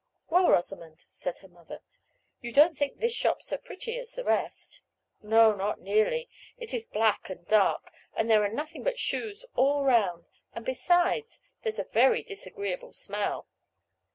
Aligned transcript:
"Well, 0.31 0.49
Rosamond," 0.49 1.05
said 1.11 1.37
her 1.37 1.47
mother, 1.47 1.83
"you 2.41 2.51
don't 2.51 2.75
think 2.75 2.97
this 2.97 3.13
shop 3.13 3.43
so 3.43 3.55
pretty 3.55 3.99
as 3.99 4.13
the 4.13 4.23
rest?" 4.23 4.81
"No, 5.21 5.53
not 5.53 5.79
nearly; 5.79 6.27
it 6.57 6.73
is 6.73 6.87
black 6.87 7.29
and 7.29 7.47
dark, 7.47 7.91
and 8.15 8.27
there 8.27 8.43
are 8.43 8.49
nothing 8.49 8.81
but 8.81 8.97
shoes 8.97 9.45
all 9.53 9.83
round; 9.83 10.25
and, 10.55 10.65
besides, 10.65 11.39
there's 11.61 11.77
a 11.77 11.83
very 11.83 12.23
disagreeable 12.23 12.93
smell." 12.93 13.47